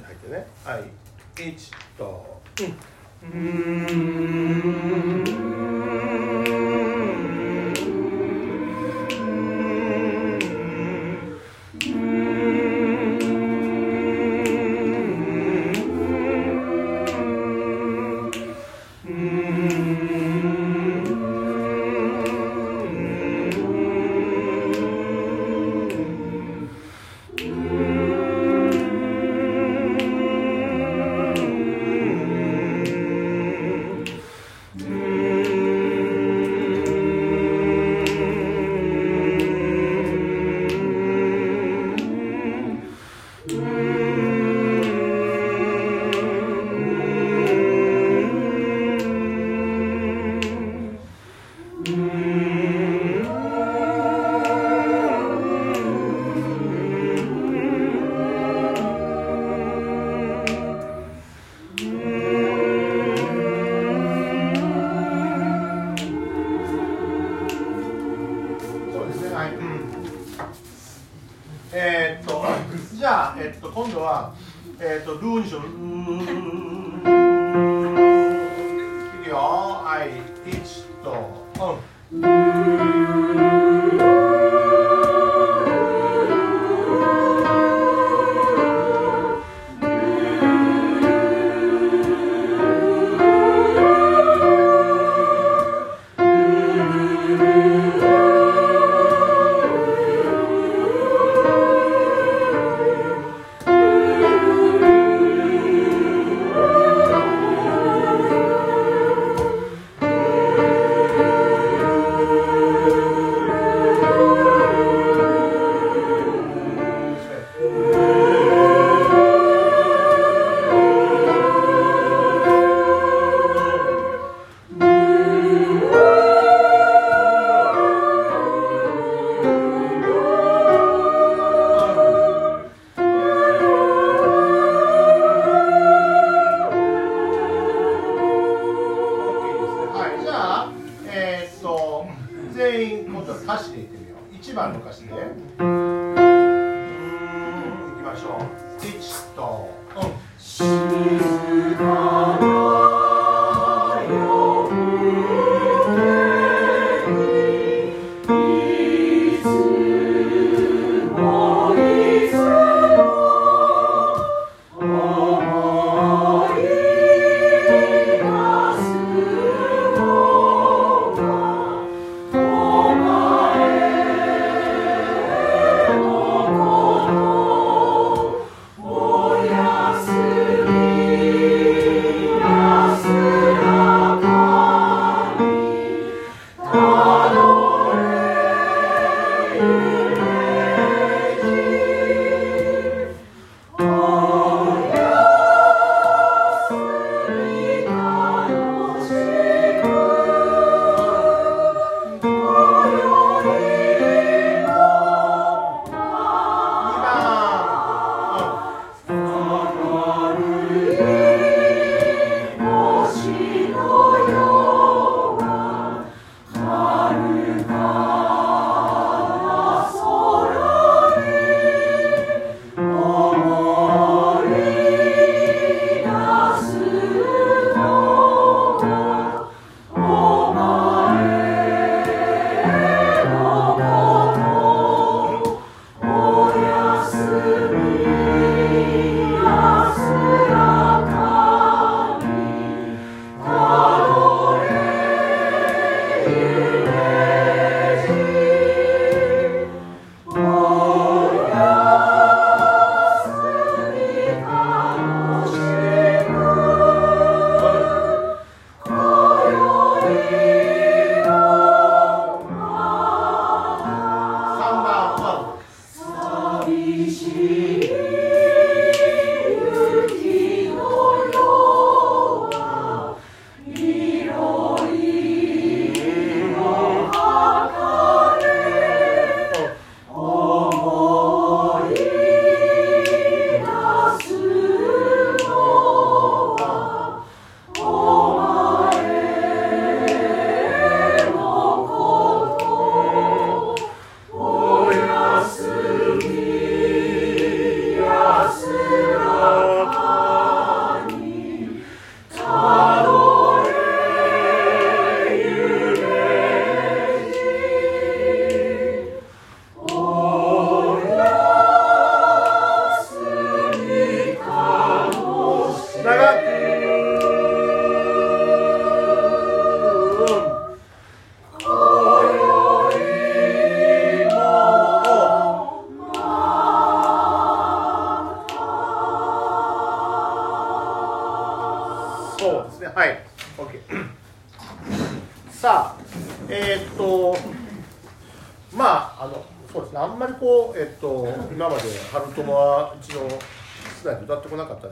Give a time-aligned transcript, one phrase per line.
[0.00, 0.46] って入ってね。
[0.64, 0.84] はい。
[1.36, 2.40] 1と。
[3.22, 3.30] うん。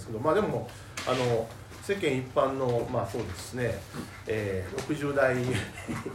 [0.00, 0.68] ですけどまあでも
[1.06, 1.46] あの
[1.82, 3.74] 世間一般のまあそうですね、
[4.26, 5.34] えー、60代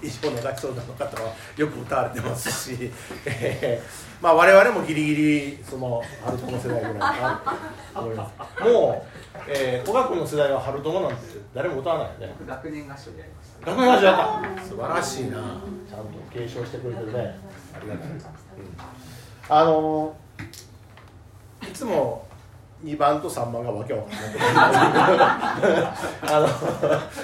[0.02, 2.92] 以上の外相談の方はよく歌われてますし、
[3.26, 7.60] えー、まあ我々もギリギリその春友世代ぐらいかな
[7.94, 8.64] と思います。
[8.64, 9.06] も
[9.38, 11.18] う、えー、小学校の世代は春友なんて
[11.54, 12.36] 誰も歌わないよね。
[12.48, 14.64] 学年合唱でやりました、学年合唱やった。
[14.64, 15.32] 素晴らしいな。
[15.32, 15.60] ちゃんと
[16.32, 17.40] 継承してくれてるね。
[17.74, 18.22] ありがたい、うん、
[19.50, 20.16] あの
[21.64, 22.28] いつも
[22.86, 24.22] 2番と3番がわけわかんない
[26.22, 26.40] あ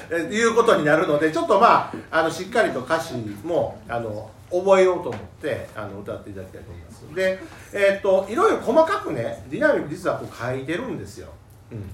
[0.10, 3.14] のいうことになるのでちょっとまああのしっかりと歌詞
[3.46, 7.16] もあの覚えようと思ってあの歌っていただきたいと思います。
[7.16, 7.40] で、
[7.74, 11.30] えー、っといろいろ細かくねディナミック実はこう書いてるんですよ、
[11.72, 11.90] うん、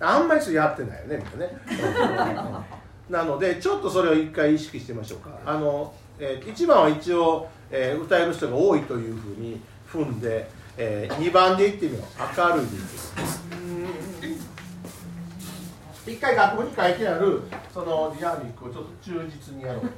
[0.00, 2.36] あんまりそれやってないよねみんなね、
[3.08, 5.30] なのでちょっとそれを一回意識してみましょうか。
[5.46, 12.02] あの、えー、1番は一応、えー、歌える人が多いというふうに踏んでえー、2番でいってみよう。
[12.38, 12.96] 明るいでいって
[13.58, 13.88] みよ
[16.06, 17.42] う一回楽譜に書いてある
[17.74, 19.90] そのディナミックをちょっと忠実にやろう。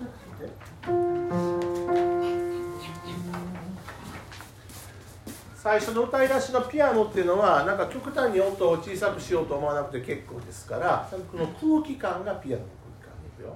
[5.54, 13.54] 最初の歌い出しのピアノっていうのはなんか極端に音を小さくしようと思わなくて結構ですからこの空気感がピアノの空気感ですよ。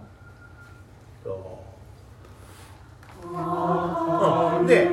[3.25, 4.91] うん、で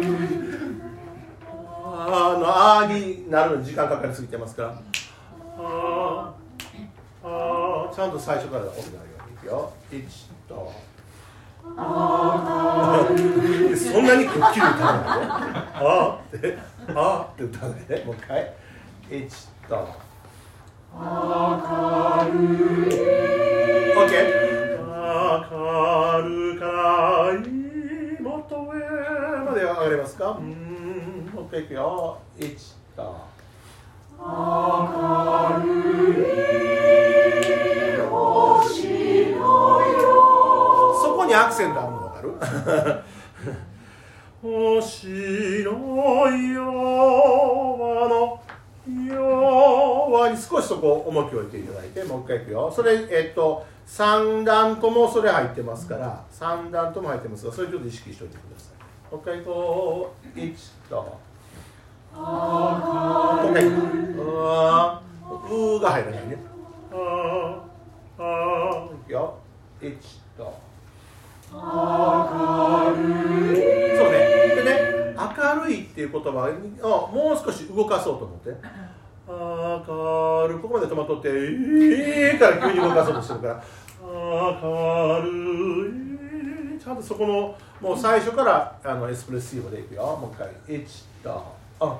[2.01, 4.81] あのあーになるのに時間かかりすぎてますから
[5.62, 6.34] あ
[7.24, 8.94] あちゃんと最初から音があるよ
[9.28, 10.01] うにいくよ1
[10.48, 10.72] と
[13.75, 15.38] そんなにくっきり歌わないで
[15.75, 16.57] あーって
[16.88, 18.54] あーって歌わないでもう一回
[19.10, 19.30] 1
[19.68, 19.90] と
[20.95, 20.98] 明
[22.31, 22.34] る
[22.90, 22.98] い
[23.98, 24.10] OK
[25.52, 26.63] 明るか
[27.34, 28.69] いもと上
[29.45, 30.69] まで上がれますか、うん
[31.50, 32.56] くいくよ1
[32.96, 33.16] と
[34.19, 35.69] 明る
[36.12, 36.25] い。
[38.10, 38.88] 星
[39.31, 42.92] のよそこにアクセントあるの分か
[44.42, 44.54] る？
[44.81, 45.07] 星
[45.64, 45.71] の
[46.30, 46.64] よ
[48.09, 48.40] の。
[49.06, 52.71] よはに少しそこ重きを置いていただいてもう一回いくよ。
[52.74, 59.14] それえっと3段ともそれ入ってますから3段とも入ってますがそれちょっと意識しておいてください。
[59.14, 60.40] もう一回いこう。
[60.40, 60.56] 1
[60.90, 61.18] と
[62.19, 63.59] とか
[65.49, 66.38] ううが入らないね。
[66.92, 67.64] あ
[68.19, 69.38] あいくよ。
[69.81, 69.97] 1
[70.38, 70.59] と。
[71.52, 71.57] 明
[72.95, 73.02] る
[73.54, 74.18] いそうね。
[74.56, 76.30] でね明るいっていう言葉
[76.83, 78.49] をもう少し動かそうと思って。
[79.28, 80.59] 明るい。
[80.59, 83.64] ここまで止まっとってええー、から急に動かそうとしてるから。
[84.02, 85.28] 明る
[86.78, 86.80] い。
[86.80, 90.04] ちゃんとそこのもう最初からあのエスプレッシブでいくよ。
[90.04, 90.49] もう一回。
[90.68, 91.58] 1と。
[91.80, 91.98] あ。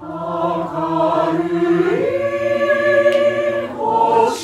[0.00, 0.08] 明
[1.38, 1.44] る
[2.00, 4.41] い星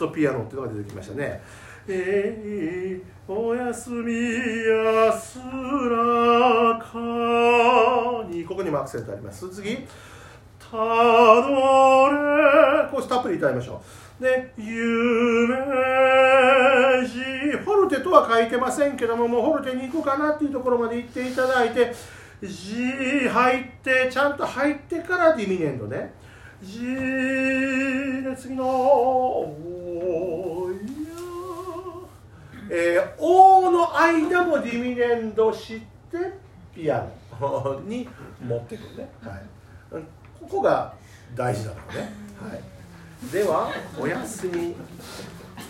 [0.00, 1.42] ソピアノっていうのが出てきましたね。
[1.86, 9.50] えー、おやすみやすらかにここにもアクセントあります。
[9.50, 9.76] 次。
[10.58, 12.88] たどれ。
[12.90, 13.82] こうしたっぷり歌いましょ
[14.18, 14.22] う。
[14.22, 14.68] で夢
[17.06, 17.20] じ
[17.58, 21.92] フォルテとは書いてませんけどももうフォルテに行こうかなっていうところまで行っていただいて
[22.42, 26.14] G 入ってちゃんと入ってからディミネンドね。
[26.62, 29.79] G で次の。
[32.72, 36.18] えー、O の間もディミネンドして
[36.74, 37.20] ピアノ。
[37.86, 38.06] に
[38.46, 40.02] 持ってくるね、はい、
[40.40, 40.94] ここが
[41.34, 44.74] 大事だからね、はい、ではおやすみ。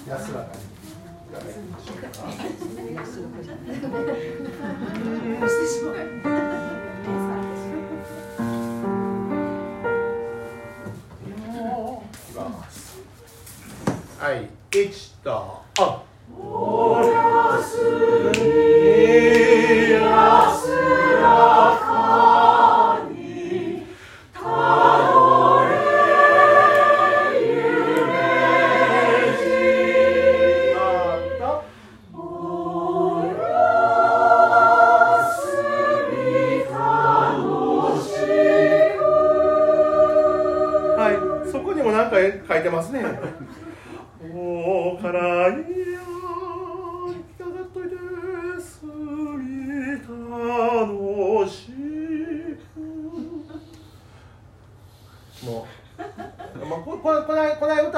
[0.09, 0.71] 安らかに。
[14.19, 16.10] はい、1と、あ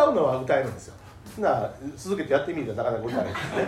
[0.03, 0.95] 歌うのは歌えるんですよ。
[1.39, 3.65] な続けてやってみるとなかなか答えですね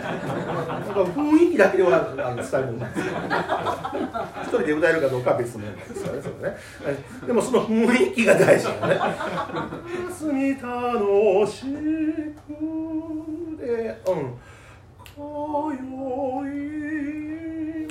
[1.15, 2.01] 雰囲気だけではあ
[2.31, 3.05] の伝えるんですよ
[4.43, 6.57] 一人で歌えるかどうかは別なんですよねそれね
[7.25, 8.99] でもその雰囲気が大事よね
[10.09, 10.61] 休み楽
[11.47, 11.71] しく
[13.57, 14.37] でうん
[15.15, 15.79] 今宵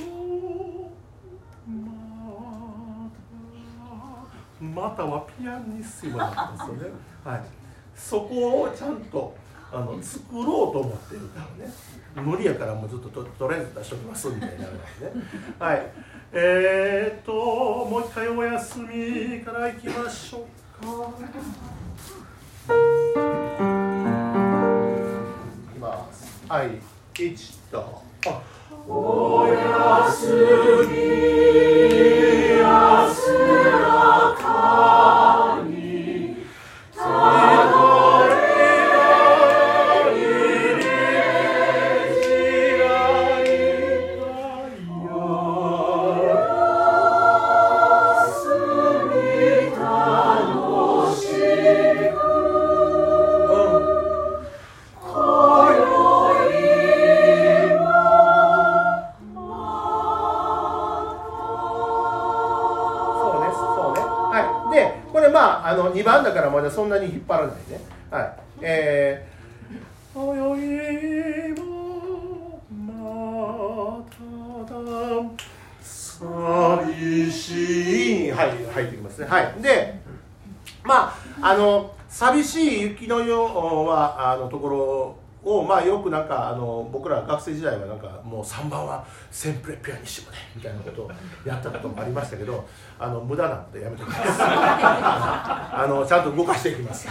[0.07, 0.89] を
[4.61, 6.89] またはピアニッシモなんですよね
[7.25, 7.43] はい
[7.95, 9.35] そこをちゃんと
[9.71, 11.71] あの作ろうと思ってるからね。
[12.15, 14.69] 無理やからもうずっとととりあえず出しときますみたいなね。
[15.59, 15.91] はい。
[16.31, 20.91] えー、っともう一回お休みからいきましょうか。
[25.71, 26.43] いきます。
[26.47, 26.95] はい。
[27.17, 28.41] 一とあ
[28.87, 30.27] おやす
[30.89, 31.44] み
[65.35, 67.81] まあ、あの、2番だからまだそんなに引っ張らないね。
[68.09, 68.37] はい。
[68.61, 74.01] えー、泳いもま
[74.69, 74.91] ただ
[75.81, 78.31] 寂しい。
[78.31, 79.27] はい、入ってきますね。
[79.27, 79.61] はい。
[79.61, 79.99] で、
[80.85, 91.11] まあ、あの、寂しい雪のようは、あの、ところを、まあ、よくなんか、あの、僕ら学生時代はなんか、もう3番はセンプレピアニッシモね、みたいなことを
[91.45, 92.67] やったこともありましたけど、
[92.99, 94.21] あの、無駄なのでやめておきます。
[94.41, 97.07] あの、ちゃんと動かしていきます。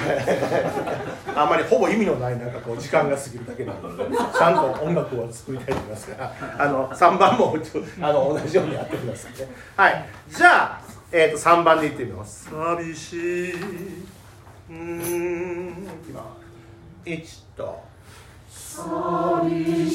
[1.37, 9.49] あんまりほぼ意味のない、なんかこう、時間が過ぎるだけなので、ちゃんと音楽を作りたいと思いますから、 あの、3番もちょあの同じようにやってくださいね。
[9.77, 10.05] はい。
[10.29, 10.81] じゃあ、
[11.13, 12.51] えっ、と、3番でいってみます。
[12.51, 13.53] 寂しい。
[13.53, 15.85] うーん。
[15.85, 16.25] いきま
[17.05, 17.09] す。
[17.09, 17.94] 1と。
[18.75, 19.87] Soli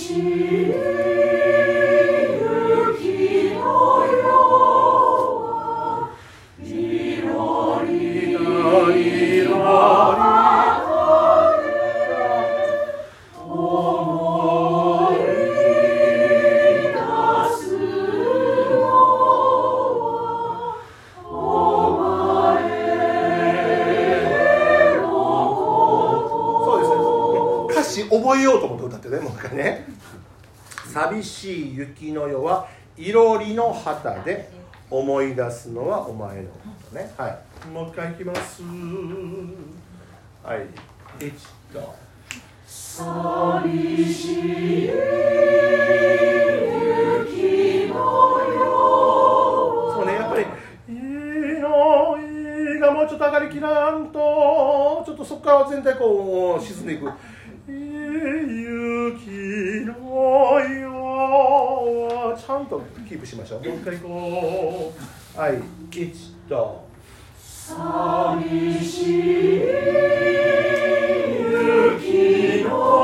[28.09, 29.85] 覚えようと思って歌ってね、もう一回ね。
[30.91, 32.67] 寂しい雪の夜は
[32.97, 34.49] いろりの旗で
[34.89, 36.57] 思い出すのはお前のこ
[36.89, 37.13] とね。
[37.15, 37.37] はい。
[37.67, 38.63] もう一回いきます。
[38.63, 38.69] は
[40.55, 40.65] い。
[41.25, 41.31] 一
[41.71, 41.93] と。
[42.65, 43.05] そう
[50.05, 50.45] ね、やっぱり、
[50.87, 50.97] いい
[51.59, 52.21] の、い
[52.77, 57.11] いがもうちょっと上がりきらんと、ちょっとそこから全体こう沈んでいく。
[58.19, 63.63] 雪の夜はちゃんとキープしましょう。
[63.63, 64.93] もう一回行こ
[65.35, 65.39] う。
[65.39, 66.11] はい、一
[66.49, 66.87] と。
[72.01, 72.98] 雪の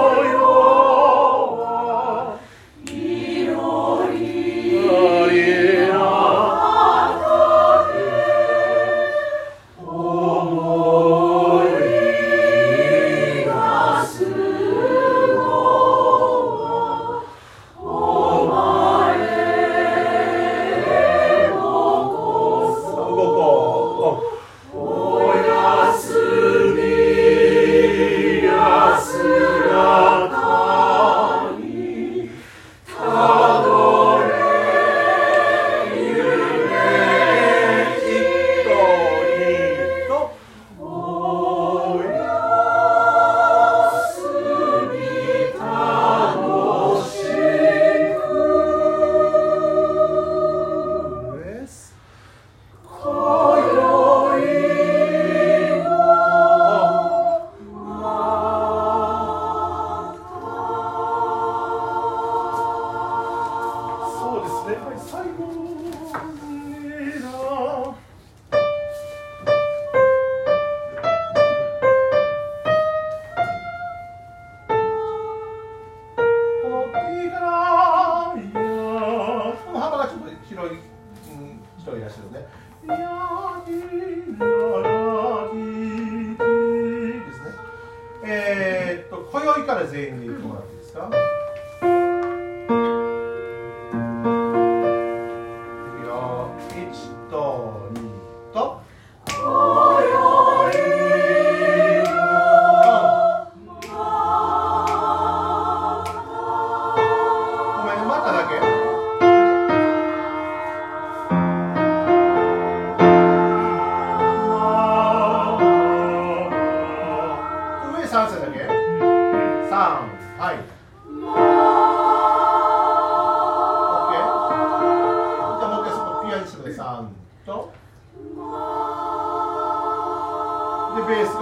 [89.45, 91.34] 今宵から全員で行くもらっていいですか？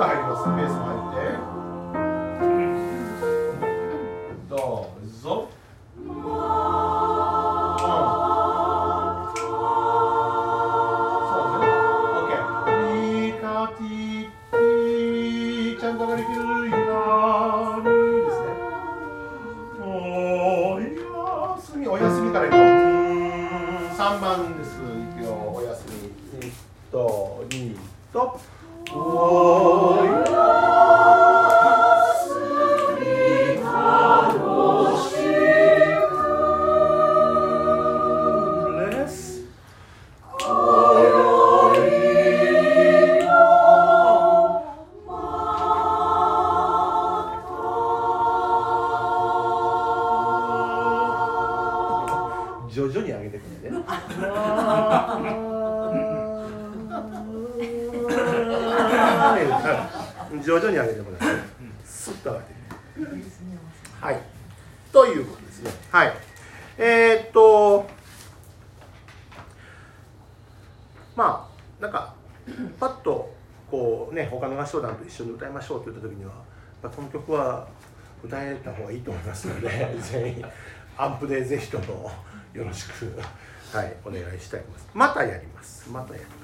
[0.03, 0.43] が入ります。
[0.49, 1.31] ベースも入って。
[4.49, 5.52] どうぞ。
[60.43, 61.25] 徐々に上げてもらって、
[61.85, 63.23] スッと上げてくる。
[64.01, 64.19] はい。
[64.91, 65.71] ということですね。
[65.89, 66.13] はい。
[66.77, 67.87] えー、っと、
[71.15, 72.13] まあ、なんか、
[72.79, 73.33] パッと、
[73.71, 76.31] こうね、他の合唱団と一緒に歌いましょうって言った時には、
[76.81, 77.67] まあ、この曲は
[78.23, 80.45] 歌えた方がいいと思いますので、 全員、
[80.97, 82.11] アンプでぜひとも
[82.53, 83.19] よろしく、
[83.71, 84.89] はい、お願いしたいと思います。
[84.93, 85.89] またやります。
[85.89, 86.42] またやります。